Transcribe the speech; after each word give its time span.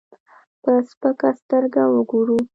په 0.63 0.71
سپکه 0.89 1.29
سترګه 1.39 1.83
وګورو. 1.93 2.37